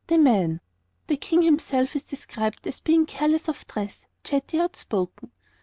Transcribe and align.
}]The 0.06 0.58
King 1.20 1.42
himself 1.42 1.94
is 1.94 2.02
described 2.02 2.66
as 2.66 2.80
being 2.80 3.04
careless 3.04 3.46
of 3.46 3.66
dress, 3.66 4.06
chatty, 4.24 4.58
outspoken. 4.58 5.32